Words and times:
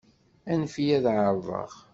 Anef-iyi 0.51 0.95
ad 0.97 1.05
εerḍeɣ. 1.13 1.71